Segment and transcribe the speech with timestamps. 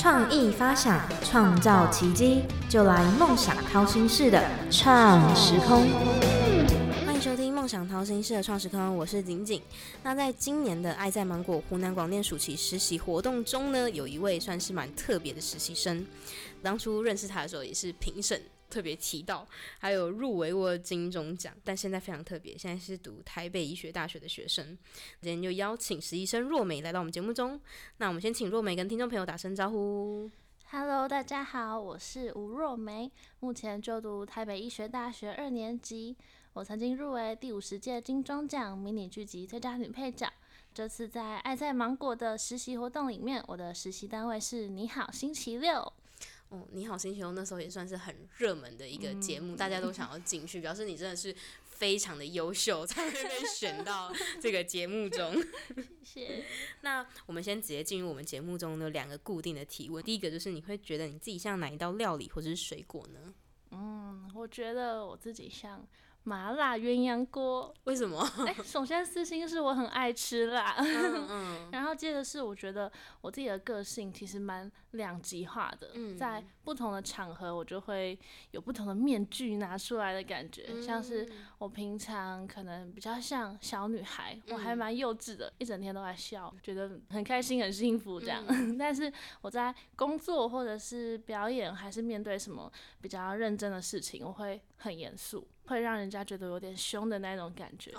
[0.00, 5.86] 创意发想，创造奇迹，就来梦想掏心式的创时空。
[7.04, 9.60] 欢迎收听梦想掏心式的创时空，我是景景。
[10.02, 16.06] 那在今年的爱在芒果湖南广电暑期实习活动中呢，有一位算是蛮特别的实习生。
[16.62, 18.40] 当初认识他的时候，也是评审。
[18.70, 19.46] 特别提到，
[19.80, 24.78] 还有入围过金钟奖，但现在非常特别，现在是读台北医学大学的学生。
[25.20, 27.60] 今天就邀请实习生若梅来到我们节目中。
[27.98, 30.30] 那我们先请若梅跟听众朋友打声招呼。
[30.70, 33.10] Hello，大家好，我是吴若梅，
[33.40, 36.16] 目前就读台北医学大学二年级。
[36.52, 40.32] 我曾经入围第五十届金钟奖迷你剧集最佳女配角。
[40.72, 45.92] 这次在爱在芒果的实习活动里面，我的实习单位是你好星期六。
[46.50, 55.32] 哦，你好，星球那时候也算是很热门的一个节目，大家都想要进去，表示你真的是非常的优秀，才会被选到这个节目中。
[56.02, 56.44] 谢谢。
[56.82, 63.32] 那我们先直接进入我们节目中的两个固定的提问，第一个就是你会觉得你自己像哪一道料理或者是水果呢？
[63.70, 65.86] 嗯，我觉得我自己像。
[66.22, 68.20] 麻辣鸳鸯锅，为什么？
[68.46, 72.92] 哎，首先私心是我很爱吃辣，嗯然后接着是我觉得
[73.22, 78.18] 我自己的个性其实蛮两极化的，在不同的场合我就会
[78.50, 88.44] 有不同的面具拿出来的感觉，像是我平常可能比较像小女孩，我还蛮幼稚的，一整天都在笑，觉得很开心很幸福这样，
[88.78, 95.46] 但是我在工作或者是表演还是面对什么比较认真的事情，我会很严肃。
[95.66, 97.92] 会让人家觉得有点凶的那种感觉，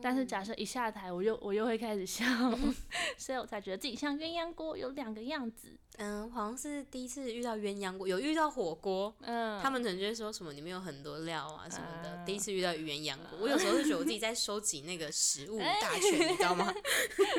[0.00, 2.24] 但是假设一下台，我又我又会开始笑，
[3.18, 5.76] 所以我才觉得自己像鸳鸯锅，有两个样子。
[5.98, 12.24] 嗯，好像是第一次遇到鸳鸯锅，有遇到火锅，嗯，他们可能就会说什么里面有很多料啊什么的。
[12.24, 16.72] 第一次遇到鸳鸯锅，我有时候就觉得我自己在收集那个食 物大全，你知道吗？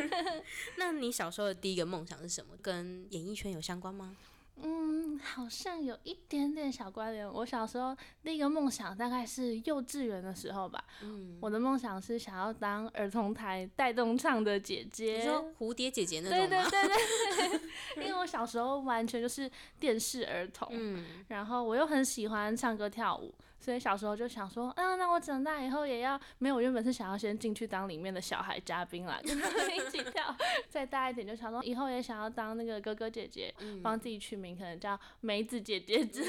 [0.78, 2.54] 那你小时候的第一个梦想是什么？
[2.62, 4.16] 跟演艺圈有相关吗？
[4.64, 7.32] 嗯，好像有一点点小关联。
[7.32, 10.84] 我小时候第一个梦想大概是幼稚园的时候吧。
[11.04, 16.48] 嗯，我的梦想是想要当儿童台带动唱的姐姐，你说蝴蝶姐姐那种对？
[16.48, 17.60] 对对对
[17.96, 19.50] 对，因为我小时候完全就是
[19.80, 23.34] 电视儿童，嗯，然后我又很喜欢唱歌跳舞。
[23.62, 30.36] 所以小时候就想说，嗯，那我长大以后也要没有，原本是想要先进去当里面的小孩嘉宾啦，跟他们一起跳。
[30.68, 36.28] 再大一点就想说，以后也想要当那个哥哥姐姐，帮自己取名，可能叫梅子姐姐之类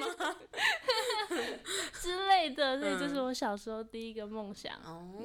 [0.00, 0.36] 的，
[2.00, 2.78] 之类的。
[2.80, 4.74] 所以这是我小时候第一个梦想。
[4.84, 5.22] 哦，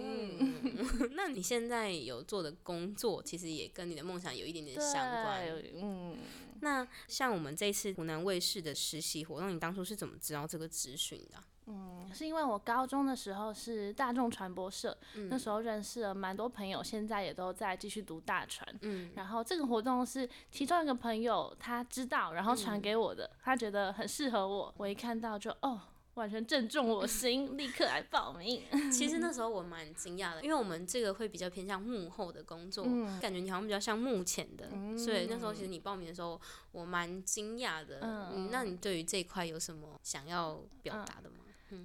[1.11, 5.41] 那你现在有做的工作，其实也跟你的梦想有一点点相关。
[5.75, 6.17] 嗯，
[6.61, 11.37] 那像我们这次湖南卫视的实习活动，你当初是怎么知道这个资讯的？
[11.67, 14.97] 嗯，是因为我高中的时候是大众传播社，
[15.29, 18.67] 那时候认识了蛮多朋友，现在也都在继续读大传。
[18.81, 25.79] 嗯，然后这个活动是其中一个朋友他知道，然后传给我的，他觉得很适合我，我一看到就哦，
[26.13, 28.63] 完全正中我心， 立刻来报名。
[28.89, 32.85] 其实那时候我蛮惊讶的，因为我们这个会比较偏向幕后的工作，
[33.21, 36.39] 感觉你好像比较像幕前的，所以那时候其实你报名的时候，
[36.71, 37.99] 我蛮惊讶的。
[38.01, 41.35] 嗯，那你对于这一块有什么想要表达的吗？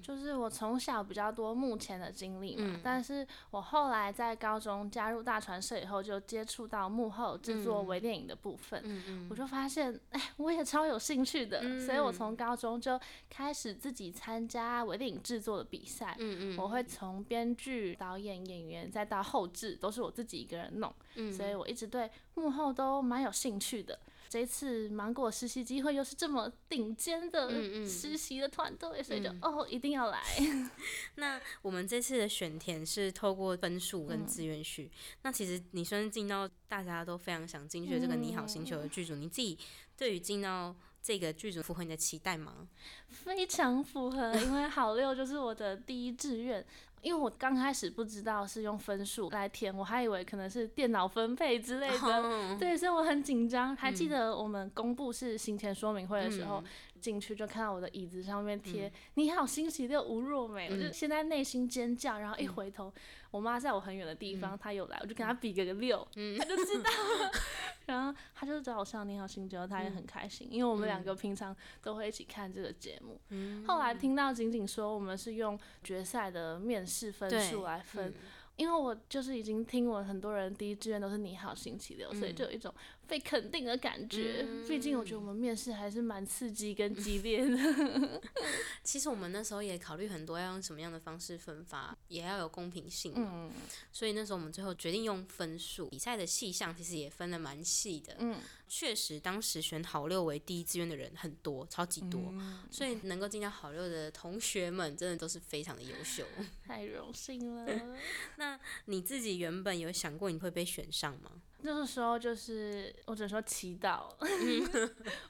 [0.02, 8.82] 就是我从小比较多目前的经历嘛，但是我后来在高中加入大传社以后，就接触到幕后制作微电影的部分，
[9.30, 16.16] 我就发现， 哎，我也超有兴趣的，所以我从高中就开始自己参加微电影制作的比赛，
[16.56, 20.92] 我会从编剧、导演、演员再到后制，都是我自己一个人弄，
[21.32, 23.98] 所以我一直对幕后都蛮有兴趣的。
[24.32, 27.50] 这次芒果实习机会又是这么顶尖的
[27.86, 30.22] 实习的团队，所以就哦一定要来。
[31.16, 34.90] 那我们这次的选填是透过分数跟志愿序。
[35.20, 39.58] 那其实你算是进到大家都非常想进去的这个你好星球的剧组，你自己
[39.98, 42.66] 对于进到这个剧组符合你的期待吗？
[43.10, 46.64] 非常符合，因为好六就是我的第一志愿。
[47.02, 53.76] 因为我刚开始不知道是用分数来填，我还以为可能是电脑分配之类的，对，所以我很紧张。
[53.76, 56.62] 还记得我们公布是行前说明会的时候。
[57.02, 62.92] 进去就看到我的椅子上面贴“你好，星期六吴若梅”，我就现在内心尖叫，然后一回头，
[63.32, 66.06] 我妈在我很远的地方，她有来，我就跟她比个个六，
[66.38, 66.90] 她就知道。
[66.90, 67.30] 了。
[67.86, 73.20] 然后她就找我上“你好，星期六”，她也很开心，因为我们两个平常都会一起看这个节目。
[73.66, 78.14] 后来听到仅仅说我们是用决赛的面试分数来分。
[78.56, 82.72] 因为我就是已经听闻很多人第一志愿都是你好星期六，所以就有一种
[83.12, 84.42] 被肯定的感觉。
[84.66, 88.22] 毕竟我觉得我们面试还是蛮刺激跟激烈的。
[88.82, 93.12] 其实我们那时候也考虑很多要用什么样的方式分发，也要有公平性。
[93.14, 93.52] 嗯。
[93.92, 98.16] 所以那时候我们最后决定用分数，比赛的细项其实也分的蛮细的。
[98.18, 98.38] 嗯。
[98.66, 102.32] 确实当时选好六为第一志愿的人很多，超级多，
[102.70, 106.24] 所以能够进到好六的同学们，真的都是非常的优秀。
[106.64, 107.98] 太荣幸了。
[108.36, 111.42] 那你自己原本有想过你会被选上吗？
[111.64, 114.08] 那个时候就是我只能说祈祷，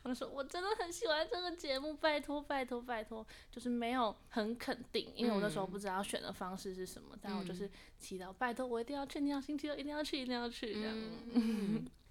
[0.02, 10.96] 我就说我真的很喜欢这个节目，拜托拜托拜托，就是没有很肯定，因为我那时候不知道选的方式是什么，但我就是祈祷，拜托我一定要去，一定要星期六一定要去，一定要去这样。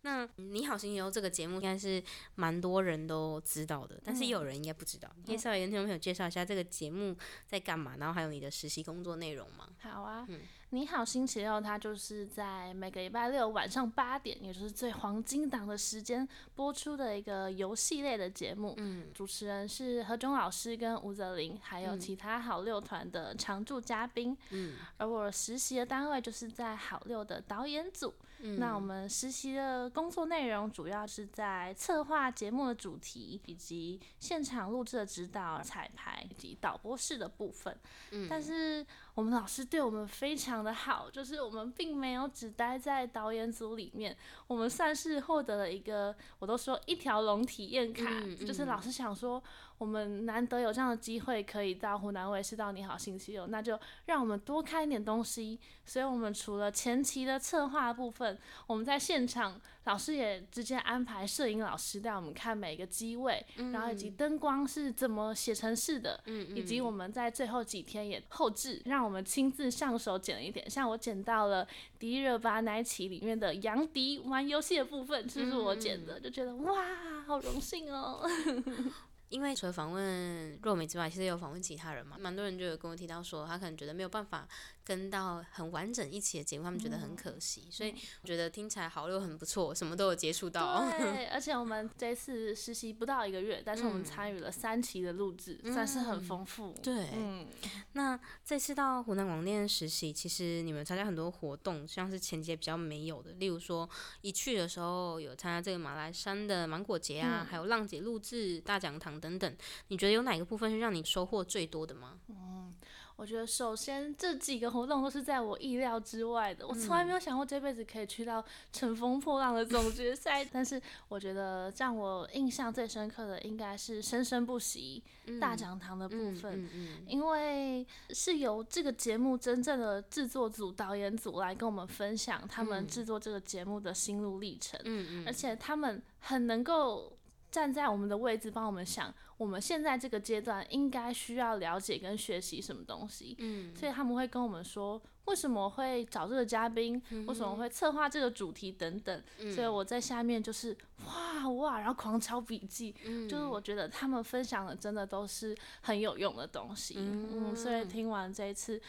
[0.04, 2.04] 那你好，星期六这个节目应该是
[2.34, 5.08] 蛮多人都知道的，但是也有人应该不知道。
[5.26, 7.16] 可以稍微跟听众朋友介绍一下这个节目
[7.46, 9.70] 在干嘛，然后还有你的实习工作内容吗？
[9.80, 10.28] 好啊。
[10.74, 16.26] 你好，星期六，它就是在每个礼拜六晚上八点，也就是最黄金档的时间
[16.56, 18.74] 播出的一个游戏类的节目。
[18.78, 24.36] 嗯，主持人是何炅老师跟吴泽林，还有其他好六团的常驻嘉宾。
[24.52, 28.14] 嗯，而我实习的单位就是在好六的导演组。
[28.44, 37.78] 嗯，那我们实习的工作内容主要是在策划节目的主题，以及现场录制的指导、彩排以及导播室的部分。
[38.12, 38.88] 嗯，但是。
[39.14, 44.16] 我们老师对我们非常的好，就是我们并没有只待在导演组里面，
[44.48, 48.06] 我们算是获得了一个，我都说一条龙体验卡，
[48.46, 49.42] 就是老师想说。
[49.82, 55.60] 我们难得有这样的机会，可以到湖南卫视到《你好星期六》，那就让我们多看一点东西。
[55.84, 58.38] 所以，我们除了前期的策划部分，
[58.68, 63.44] 我们在现场，老师也直接安排摄影老师带我们看每个机位，
[63.74, 66.22] 然后以及灯光是怎么写成式的，
[66.56, 70.70] 以及我们在最后几天也后置，让我们亲自上手剪了一点。
[70.70, 71.66] 像我剪到了
[71.98, 76.86] 《迪热巴奈奇》里面的杨迪玩游戏的部分，就是我剪的，就觉得哇，
[77.26, 78.22] 好荣幸哦。
[79.32, 84.46] 因为除了访问若美之外，其实有访问其他人嘛，蛮多人就有跟我提到说，他可能觉得没有办法
[84.84, 87.70] 跟到很完整一起的节目，他们觉得很可惜。
[87.72, 90.86] 所以我觉得听起来好六很不错，什么都有接触到。
[91.00, 96.76] 对， 而且我们这次实习不到一个月，但是我们参与了三期的录制，算是很丰富。
[96.84, 97.48] 对，嗯。
[97.94, 103.90] 那这次到湖南广电实习，其实你们参加很多活动，像是前节比较没有的，例如说
[104.20, 109.21] 一去的时候有参加这个马来山的芒果节啊，还有浪姐录制大讲堂。
[109.22, 109.56] 等等，
[109.90, 112.20] 你觉得有哪个部分是让你收获最多的吗？
[112.28, 112.74] 嗯，
[113.16, 120.44] 我觉得首先这几个活动都是在我意料之外的，我从来没有想过这辈子可以去到乘风破浪的总决赛。
[120.52, 125.04] 但是我觉得让我印象最深刻的应该是生生不息
[125.40, 126.68] 大讲堂的部分，
[127.06, 137.16] 因为是由这个节目真正的制作组、导演组来跟我们分享他们制作这个节目的心路历程，嗯嗯，而且他们很能够。
[137.52, 143.36] 站在我们的位置，帮我们想，我们现在这个阶段应该需要了解跟学习什么东西。
[143.40, 149.22] 嗯，所以他们会跟我们说，为什么会找这个嘉宾，为什么会策划这个主题等等。
[149.54, 150.76] 所以我在下面就是
[151.06, 152.96] 哇哇，然后狂抄笔记，
[153.30, 156.96] 就是我觉得他们分享的真的都是很有用的东西。
[156.98, 158.82] 嗯，所以听完这一次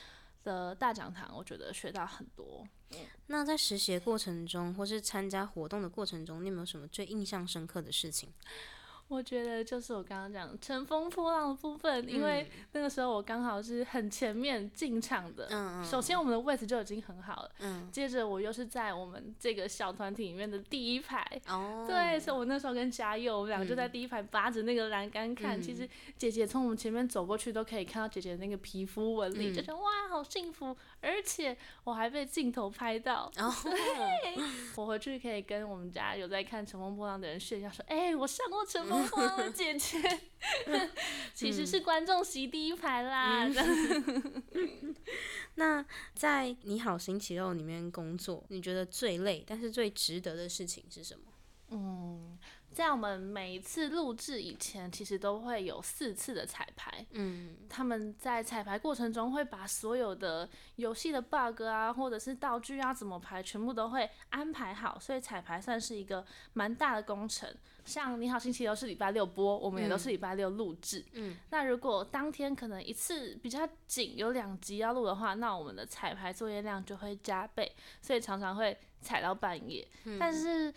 [0.45, 2.65] 的大讲堂，我觉得学到很多。
[3.27, 8.29] 那在实习过程中，或是参加活动的过程中，你有没有什么最印象深刻的事情？
[9.09, 15.49] 我觉得就是我刚刚讲乘风破浪的部分，因为那个时候我刚好是很前面进场的。
[15.51, 17.51] 嗯首先我们的位置就已经很好了。
[17.59, 17.91] 嗯。
[17.93, 21.23] 接着我又是在我们这个小团体里面的第一排。
[21.49, 21.85] 哦。
[21.87, 25.61] 对，所以我那时候跟嘉佑，我们两个就在第一排扒着那个栏杆看。
[25.61, 30.75] 其实姐姐从我们前面走过去都可以看到姐姐那个皮肤纹理，就觉得哇，好幸福！
[31.03, 31.55] 而且
[31.85, 33.31] 我还被镜头拍到。
[33.37, 33.55] 哦。
[34.77, 39.99] 我回去可以跟我们家有在看乘风破浪的人炫耀说：“哎，我上过乘风破浪。”的 姐姐，
[41.35, 43.47] 其实是观众席第一排啦。
[45.57, 51.25] 那在《你好星期六》里面工作，你觉得最累但是最值得的事情是什么？
[51.71, 52.39] 嗯。
[52.73, 57.05] 在我们每一次录制以前，其实都会有四次的彩排。
[57.11, 64.99] 嗯，他们在彩排过程中会把所有的游戏的 bug 啊，或者是道具啊怎么排，全部都会安排好。
[64.99, 66.25] 所以彩排算是一个
[66.55, 67.55] 蛮大的工程。
[67.85, 71.05] 像《你好星期六》是礼拜六播，我们也都是礼拜六录制。
[71.13, 79.87] 嗯，那如果当天可能一次比较紧，有两集要录的话，那我们的彩排作业量就会加倍，所以常常会踩到半夜。
[80.19, 80.73] 但是。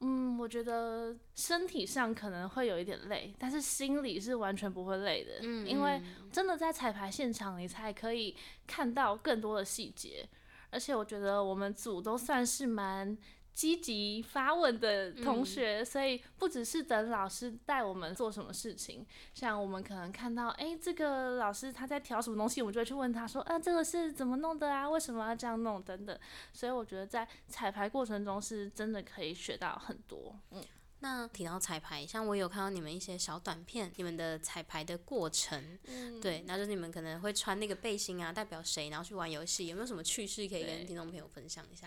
[0.00, 5.32] 嗯，我觉得身体上可能会有一点累，但是心里是完全不会累的。
[5.42, 6.02] 嗯，因为
[6.32, 10.28] 真的在彩排现场，你才可以看到更多的细节，
[10.70, 13.16] 而且我觉得我们组都算是蛮。
[13.52, 24.88] 积极发问的同学，所以不只是等老师带我们做什么事情，像我们可能看到，哎，这个老师他在调什么东西，我们就会去问他说，啊，这个是怎么弄的啊？
[24.88, 25.82] 为什么要这样弄？
[25.82, 26.18] 等等。
[26.52, 30.38] 所以我觉得在彩排过程中是真的可以学到很多。
[30.52, 30.64] 嗯，
[31.00, 41.86] 那提到彩排，像我有看到你们一些小短片，你们的彩排的过程，嗯，对，那就是你们可能会穿那个背心啊，代表谁，然后去玩游戏，有没有什么趣事可以跟听众朋友分享一下？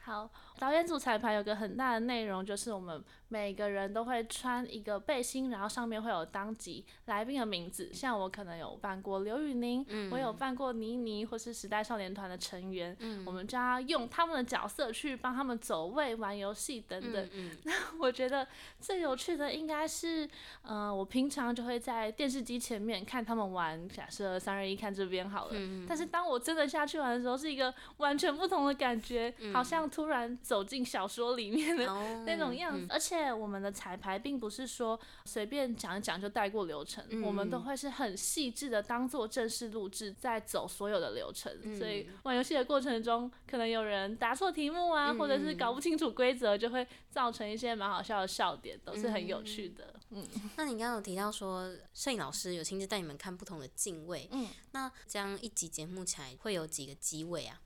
[0.00, 0.30] 好，
[0.64, 7.92] 导演组彩排有个很大的内容，就是我们每个人都会穿一个背心，然后上面会有当集来宾的名字。
[7.92, 17.28] 像我可能有扮过刘宇宁，我有扮过倪妮，或是时代少年团的成员，嗯我们就要用他们的角色去帮他们走位、玩游戏等等。
[17.34, 17.50] 嗯
[18.00, 18.48] 我觉得
[18.80, 20.26] 最有趣的应该是，
[20.62, 25.50] 呃，我平常就会在电视机前面看他们玩，假设三二一看这边好了。
[25.56, 32.86] 嗯但是当我真的下去玩的时候，是一个完全不同的感觉，好像突然走进小说里面的哦 那种样子。
[32.90, 41.52] 而且我们的彩排并不是说随便讲一讲就带过流程，我们都会是很细致的当做正式录制，在走所有的流程。
[41.78, 49.94] 所以玩游戏的过程中，可能有人答错题目啊，或者是搞不清楚规则，就会造成一些蛮好笑的笑点，都是很有趣的。
[50.10, 50.24] 嗯，
[50.56, 57.60] 那你刚刚有提到说，摄影老师有亲自带你们看不同的镜位，嗯，那这样一集节目起来会有几个机位啊？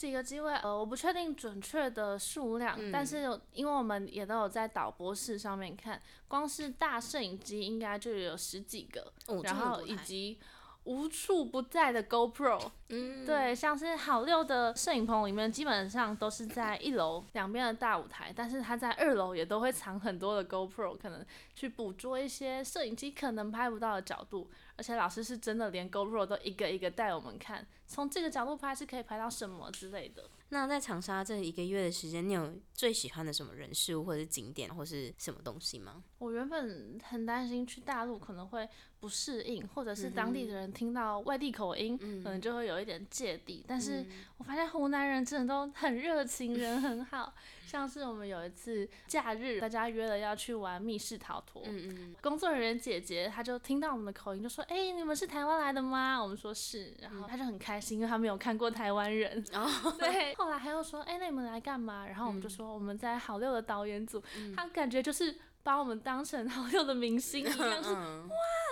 [0.00, 10.38] 几个机位，呃，我不确定准确的数量，嗯但是因为我们也都有在导播室上面看，光是大摄影机应该就有十几个，哦，然后以及
[10.84, 24.50] 无处不在的 GoPro，嗯，对，像是好六的摄影棚里面，基本上都是在一楼两边的大舞台，但是它在二楼也都会藏很多的 GoPro，可能去捕捉一些摄影机可能拍不到的角度。
[24.76, 30.24] 而且老师是真的连 GoPro 都一个一个带我们看，从这个角度拍是可以拍到什么之类的。
[30.50, 36.02] 那在长沙这一个月的时间，你有最喜欢的什么人事物，或者是景点，或是什么东西吗？
[36.18, 43.64] 我原本很担心去大陆可能会不适应，或者是当地的人听到外地口音，可能就会有一点芥蒂。
[43.66, 44.04] 但是
[44.38, 47.32] 我发现湖南人真的都很热情，人很好。
[47.70, 59.44] 像是我们有一次假日，大家约了要去玩密室逃脱，嗯嗯，工作人员姐姐她就听到我们的口音，就说：“哎、你们是台湾来的吗？”我们说是，然后她就很开心，因为她没有看过台湾人。
[59.52, 64.20] 哦， 对，后来还又说：“哎、那你们来干嘛？”然后我们就说：“我们在好六的导演组。
[64.56, 67.94] 她感觉就是把我们当成好六的明星一样，是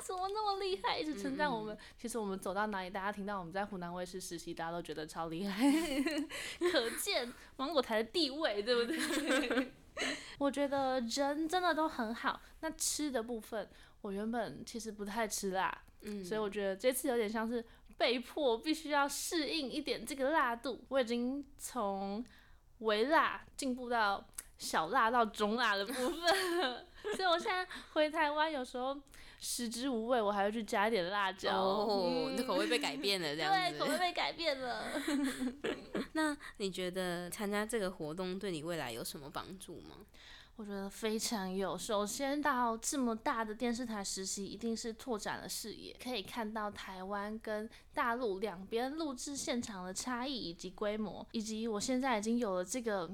[0.09, 1.77] 怎么那么厉害，一直称赞我们。
[1.99, 5.63] 其实我们走到哪里，大家听到我们在湖南卫视实习，大家都觉得超厉害，
[6.73, 9.73] 可见芒果台的地位，对不对？
[10.39, 12.41] 我觉得人真的都很好。
[12.61, 13.69] 那吃的部分，
[14.01, 17.63] 我原本其实不太吃辣，嗯所以我觉得这次有点像是
[17.99, 20.83] 被迫必须要适应一点这个辣度。
[20.89, 22.25] 我已经从
[22.79, 28.97] 微辣进步到小辣到中辣的部分了， 所以我现在回台湾有时候
[29.39, 31.57] 食之无味，我还要去加一点辣椒。
[31.57, 33.99] 哦，你的嗯口味被改变了，这样对，口味。
[33.99, 34.85] 被改变了。
[36.13, 39.97] 那你觉得参加这个活动对你未来有什么帮助吗？
[40.57, 41.79] 我觉得非常有。
[41.79, 53.09] 首先到这么大的电视台实习，一定是拓展了视野，可以看到台湾跟大陆两边录制现场的差异以及规模，以及我现在已经有了这个。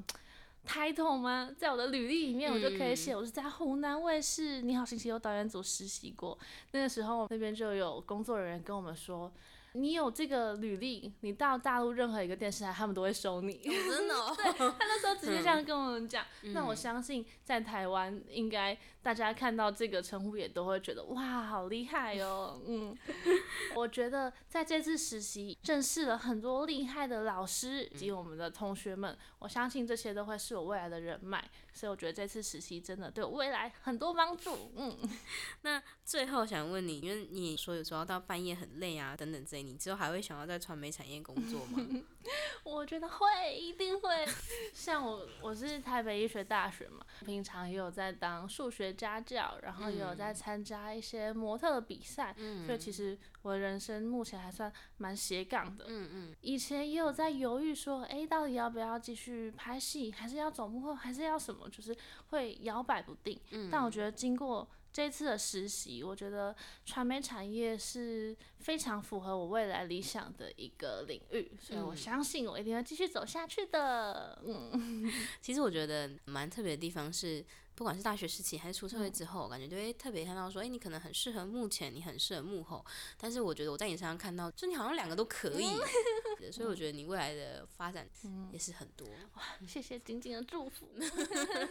[0.67, 1.51] Title 吗？
[1.57, 6.39] 在我的履历里面，我就可以写我是在湖南卫视《你好星期六》导演组实习过。
[6.73, 9.31] 那个时候，那边就有工作人员跟我们说，
[9.77, 13.55] 你有这个履历，你到大陆任何一个电视台，他们都会收你。
[13.59, 22.97] 真的、 哦，他那时候直接这样跟我们讲，那我相信在台湾应该大家看到这个称呼也都会觉得哇，好厉害哦，嗯，
[23.75, 34.97] 我觉得在这次实习认识了很多厉害的老师以及我们的同学们，我相信这些都会是我未来的人脉，所以我觉得这次实习真的对我未来很多帮助，嗯。
[35.63, 41.85] 那最后想问你，因为你说有时候到半夜很累啊，等等之类，你之后还会想要在传媒产业工作吗？
[42.65, 44.27] 我觉得会，一定会。
[44.73, 55.85] 像我，我是台北医学大学嘛，平常也有在当数学家教，然后也有在参加一些模特的比赛，所以其实我的人生目前还算蛮斜杠的。
[55.89, 61.97] 嗯嗯，以前也有在犹豫说，哎，到底要不要继续拍戏，还是要走幕后，还是要什么，就是
[62.31, 63.39] 会摇摆不定。
[63.71, 66.55] 但我觉得经过这次的实习，我觉得
[66.85, 74.41] 传媒产业是非常符合我未来理想的一个领域，所以我相信我一定会继续走下去的。
[74.47, 75.11] 嗯，
[75.43, 77.45] 其实我觉得蛮特别的地方是，
[77.75, 82.85] 不管是大学时期还是出社会之后，感觉就会特别看到说，哎、你可能很适合幕前，你很适合幕后。
[83.19, 85.67] 但是我觉得我在你身上看到，就你好像两个都可以，
[86.53, 88.09] 所以我觉得你未来的发展
[88.53, 89.07] 也是很多。
[89.35, 90.89] 哇谢谢晶晶的祝福。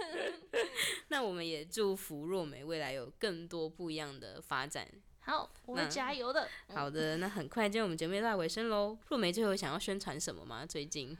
[1.08, 4.88] 那我们也祝福若美未来有更多不一样的发展。
[5.22, 6.50] 好，我会加油的。
[6.74, 8.98] 好的，那很快，今天我们节目也到尾声喽。
[9.08, 10.66] 若梅最后想要宣传什么吗？
[10.66, 11.18] 最近？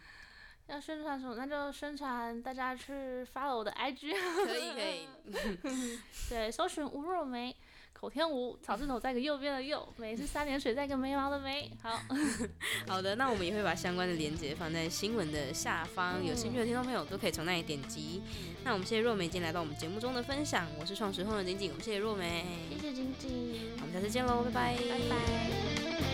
[0.68, 1.36] 要宣传什么？
[1.36, 4.14] 那就宣传大家去 follow 我的 IG。
[4.46, 6.00] 可以可以。
[6.30, 7.56] 对，搜寻吴若梅。
[7.94, 11.72] 口天吴，草字头在个右边的右，梅是三点水在个眉毛的眉。
[11.82, 11.98] 好
[12.86, 18.22] 好的，那我们也会把相关的链接放在新闻的下方，有兴趣的听众朋友都可以从那里点击。
[18.66, 26.13] 那我们谢谢若梅今天来到我们节目中的分享，我是创始后的景景，我们谢谢若梅，谢谢晶晶，我们下次见喽，拜拜，拜拜。